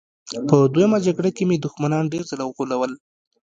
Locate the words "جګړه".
1.05-1.29